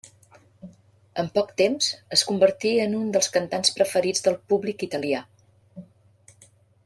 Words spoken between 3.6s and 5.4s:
preferits del públic italià.